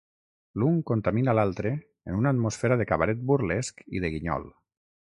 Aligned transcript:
L'un 0.63 0.79
contamina 0.91 1.35
l'altre 1.41 1.75
en 2.13 2.19
una 2.21 2.33
atmosfera 2.37 2.81
de 2.83 2.91
cabaret 2.95 3.25
burlesc 3.33 3.89
i 3.99 4.07
de 4.07 4.15
guinyol. 4.17 4.53